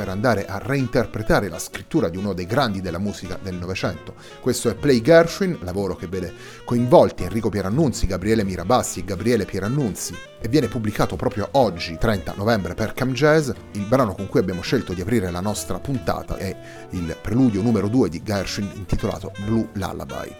[0.00, 4.14] per andare a reinterpretare la scrittura di uno dei grandi della musica del Novecento.
[4.40, 6.32] Questo è Play Gershwin, lavoro che vede
[6.64, 12.72] coinvolti Enrico Pierannunzi, Gabriele Mirabassi e Gabriele Pierannunzi e viene pubblicato proprio oggi, 30 novembre,
[12.72, 13.50] per Cam Jazz.
[13.72, 16.56] Il brano con cui abbiamo scelto di aprire la nostra puntata è
[16.92, 20.34] il preludio numero 2 di Gershwin intitolato Blue Lullaby.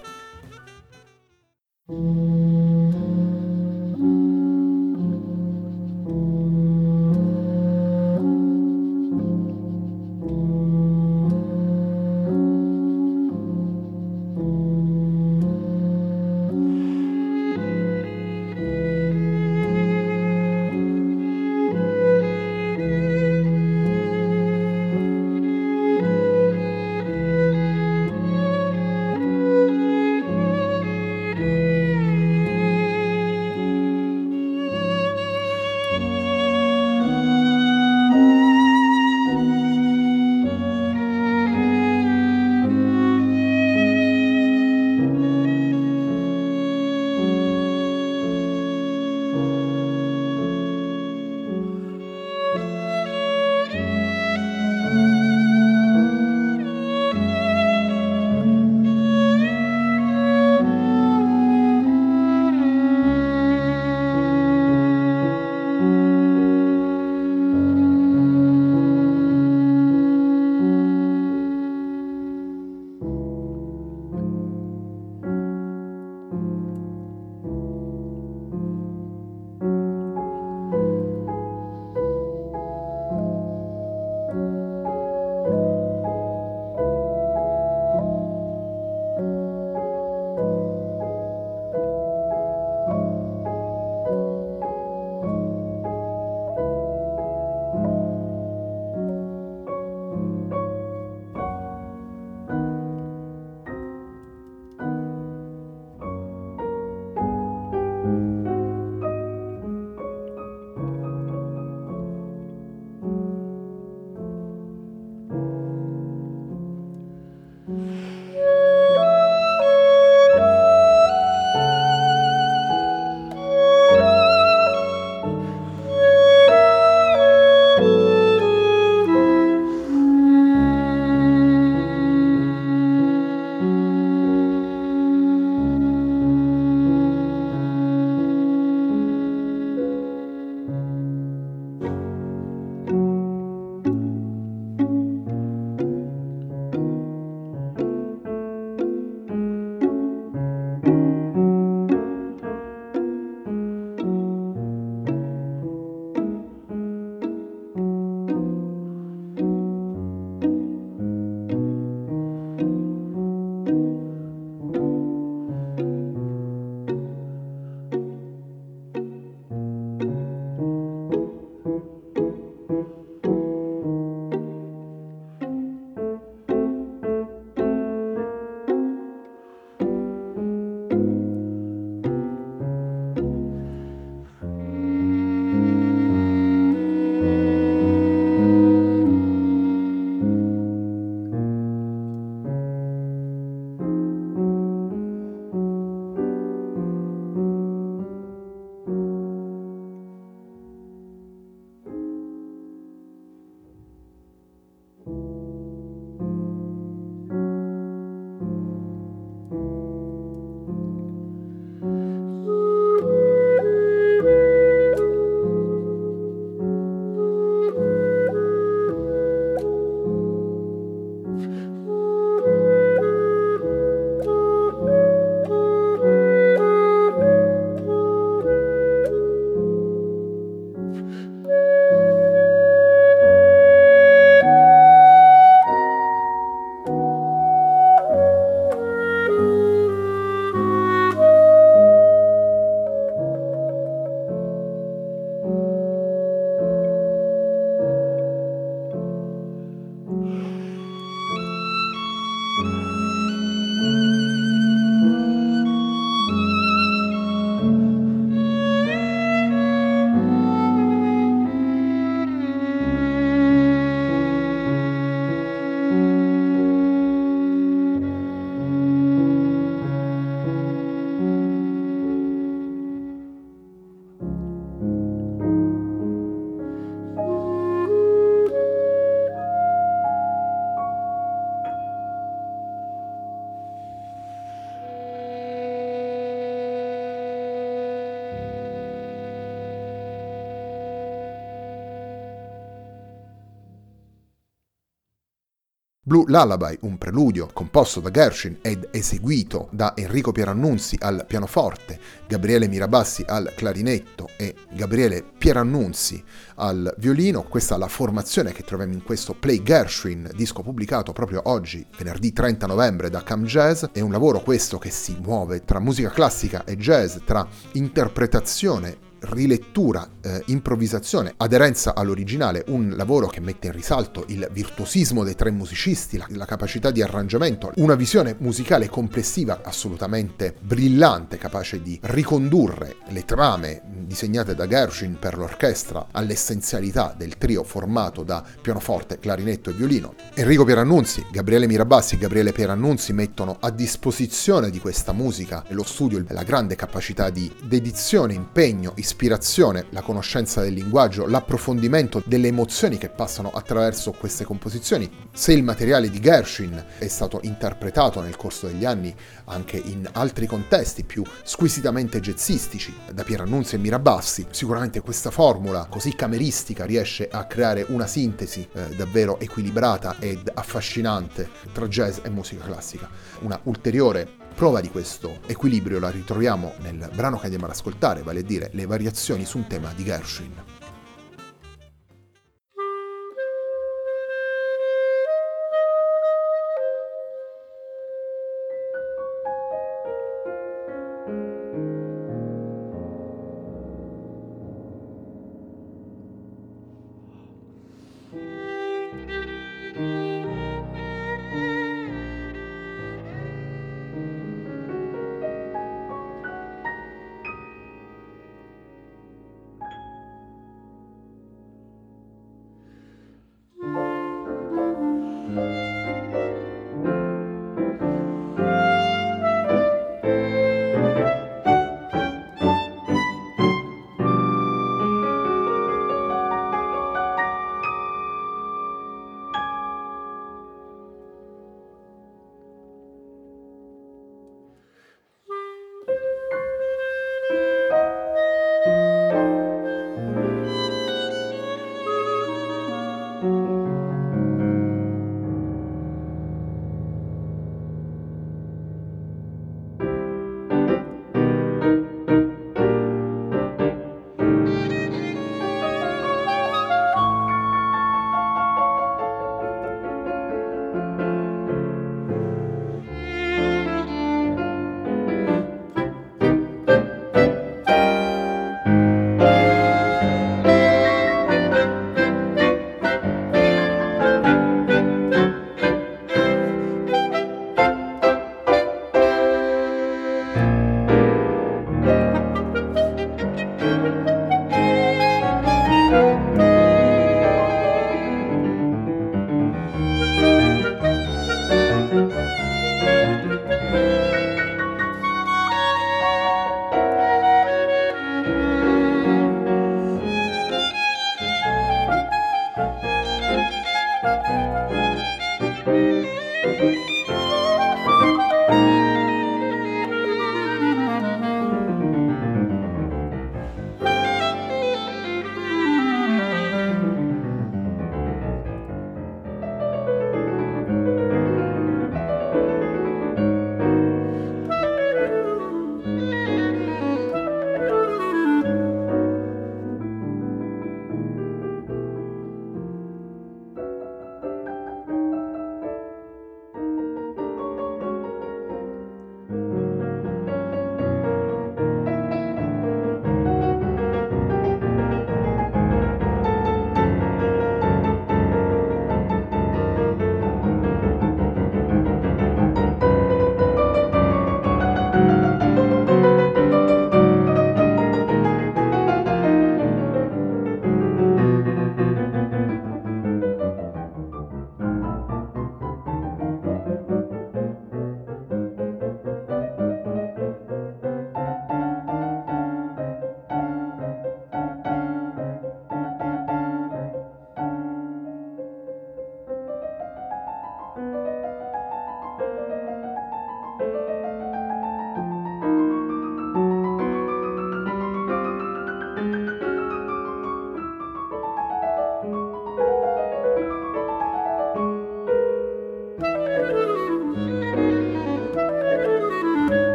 [296.20, 302.68] Blue Lullaby, un preludio composto da Gershwin ed eseguito da Enrico Pierannunzi al pianoforte, Gabriele
[302.68, 306.22] Mirabassi al clarinetto e Gabriele Pierannunzi
[306.56, 307.42] al violino.
[307.44, 312.32] Questa è la formazione che troviamo in questo Play Gershwin, disco pubblicato proprio oggi, venerdì
[312.32, 313.84] 30 novembre da Cam Jazz.
[313.92, 320.08] È un lavoro questo che si muove tra musica classica e jazz, tra interpretazione rilettura,
[320.20, 326.16] eh, improvvisazione, aderenza all'originale, un lavoro che mette in risalto il virtuosismo dei tre musicisti,
[326.16, 333.24] la, la, capacità di arrangiamento, una visione musicale complessiva assolutamente brillante, capace di ricondurre le
[333.24, 340.14] trame disegnate da Gershwin per l'orchestra all'essenzialità del trio formato da pianoforte, clarinetto e violino.
[340.34, 346.24] Enrico Pierannunzi, Gabriele Mirabassi e Gabriele Pierannunzi mettono a disposizione di questa musica lo studio
[346.28, 353.08] la grande capacità di dedizione, impegno, l'ispirazione, la conoscenza del linguaggio, l'approfondimento delle emozioni che
[353.08, 355.10] passano attraverso queste composizioni.
[355.32, 359.12] Se il materiale di Gershwin è stato interpretato nel corso degli anni
[359.46, 366.14] anche in altri contesti più squisitamente jazzistici, da Pierannunzi e Mirabassi, sicuramente questa formula così
[366.14, 372.64] cameristica riesce a creare una sintesi eh, davvero equilibrata ed affascinante tra jazz e musica
[372.64, 373.08] classica.
[373.40, 378.40] Una ulteriore prova di questo equilibrio la ritroviamo nel brano che andiamo ad ascoltare, vale
[378.40, 380.69] a dire le variazioni su un tema di Gershwin.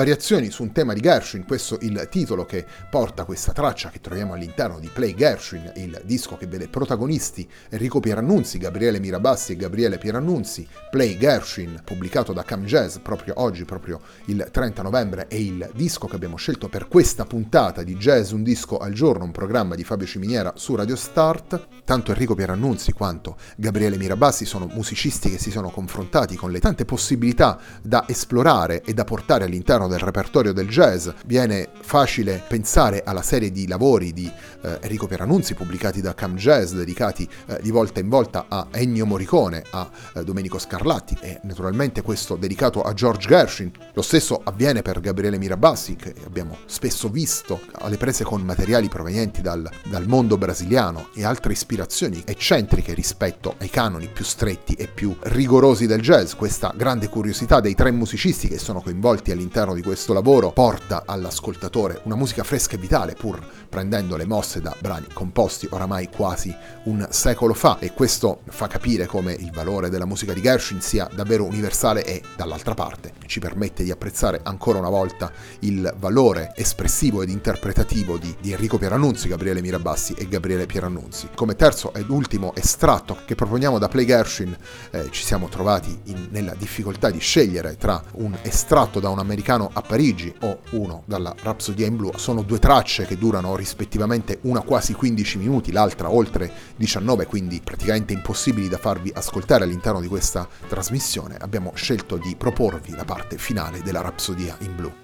[0.00, 4.32] Variazioni su un tema di Gershwin, questo il titolo che porta questa traccia che troviamo
[4.32, 9.98] all'interno di Play Gershwin, il disco che vede protagonisti Enrico Pierannunzi, Gabriele Mirabassi e Gabriele
[9.98, 15.68] Pierannunzi, Play Gershwin, pubblicato da Cam Jazz proprio oggi, proprio il 30 novembre, è il
[15.74, 19.74] disco che abbiamo scelto per questa puntata di Jazz Un Disco al Giorno, un programma
[19.74, 21.82] di Fabio Ciminiera su Radio Start.
[21.84, 26.86] Tanto Enrico Pierannunzi quanto Gabriele Mirabassi sono musicisti che si sono confrontati con le tante
[26.86, 31.08] possibilità da esplorare e da portare all'interno del repertorio del jazz.
[31.26, 34.30] Viene facile pensare alla serie di lavori di
[34.62, 39.04] eh, Enrico Pierannunzi pubblicati da Cam Jazz, dedicati eh, di volta in volta a Ennio
[39.04, 43.70] Morricone, a eh, Domenico Scarlatti e naturalmente questo dedicato a George Gershwin.
[43.92, 49.42] Lo stesso avviene per Gabriele Mirabassi, che abbiamo spesso visto alle prese con materiali provenienti
[49.42, 55.14] dal, dal mondo brasiliano e altre ispirazioni eccentriche rispetto ai canoni più stretti e più
[55.20, 56.34] rigorosi del jazz.
[56.34, 62.00] Questa grande curiosità dei tre musicisti che sono coinvolti all'interno di questo lavoro porta all'ascoltatore
[62.04, 67.06] una musica fresca e vitale, pur prendendo le mosse da brani composti oramai quasi un
[67.10, 71.44] secolo fa e questo fa capire come il valore della musica di Gershwin sia davvero
[71.44, 77.28] universale e dall'altra parte ci permette di apprezzare ancora una volta il valore espressivo ed
[77.30, 81.28] interpretativo di, di Enrico Pierannunzi, Gabriele Mirabassi e Gabriele Pierannunzi.
[81.36, 84.56] Come terzo ed ultimo estratto che proponiamo da Play Gershwin
[84.90, 89.69] eh, ci siamo trovati in, nella difficoltà di scegliere tra un estratto da un americano
[89.72, 92.12] a Parigi o uno dalla Rhapsody in Blue.
[92.16, 98.12] Sono due tracce che durano rispettivamente una quasi 15 minuti, l'altra oltre 19, quindi praticamente
[98.12, 101.36] impossibili da farvi ascoltare all'interno di questa trasmissione.
[101.36, 104.99] Abbiamo scelto di proporvi la parte finale della Rapsodia in Blue.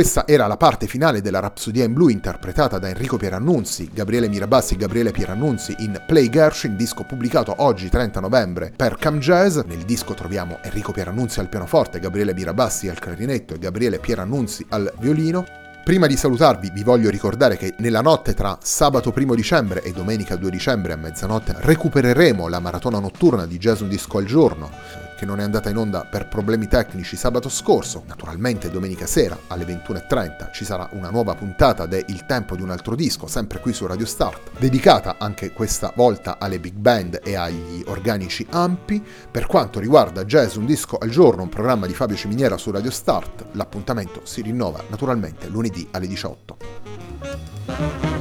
[0.00, 4.72] Questa era la parte finale della Rapsodia in Blu interpretata da Enrico Pierannunzi, Gabriele Mirabassi
[4.72, 9.58] e Gabriele Pierannunzi in Play Gershwin, disco pubblicato oggi 30 novembre per Cam Jazz.
[9.58, 14.90] Nel disco troviamo Enrico Pierannunzi al pianoforte, Gabriele Mirabassi al clarinetto e Gabriele Pierannunzi al
[14.98, 15.44] violino.
[15.84, 20.34] Prima di salutarvi vi voglio ricordare che nella notte tra sabato 1 dicembre e domenica
[20.34, 25.26] 2 dicembre a mezzanotte recupereremo la maratona notturna di Jazz Un Disco al Giorno che
[25.26, 28.04] non è andata in onda per problemi tecnici sabato scorso.
[28.06, 32.70] Naturalmente domenica sera alle 21.30 ci sarà una nuova puntata de Il tempo di un
[32.70, 37.34] altro disco, sempre qui su Radio Start, dedicata anche questa volta alle big band e
[37.34, 39.04] agli organici ampi.
[39.30, 42.90] Per quanto riguarda Jazz Un Disco al Giorno, un programma di Fabio Ciminiera su Radio
[42.90, 48.19] Start, l'appuntamento si rinnova naturalmente lunedì alle 18.